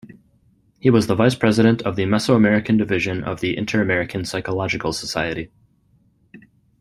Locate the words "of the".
1.83-2.05, 3.23-3.55